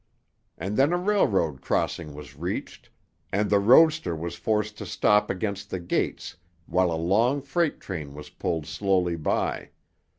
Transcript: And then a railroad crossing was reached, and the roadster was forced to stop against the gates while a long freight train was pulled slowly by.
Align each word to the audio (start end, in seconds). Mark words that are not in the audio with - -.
And 0.57 0.77
then 0.77 0.93
a 0.93 0.97
railroad 0.97 1.61
crossing 1.61 2.15
was 2.15 2.35
reached, 2.35 2.89
and 3.31 3.51
the 3.51 3.59
roadster 3.59 4.15
was 4.15 4.33
forced 4.33 4.75
to 4.79 4.85
stop 4.87 5.29
against 5.29 5.69
the 5.69 5.79
gates 5.79 6.37
while 6.65 6.91
a 6.91 6.97
long 6.97 7.39
freight 7.39 7.79
train 7.79 8.15
was 8.15 8.31
pulled 8.31 8.65
slowly 8.65 9.15
by. 9.15 9.69